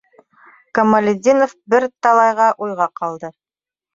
-Камалетдинов 0.77 1.53
бер 1.75 1.85
талайға 2.07 2.49
уйға 2.67 2.91
ҡалды. 3.01 3.33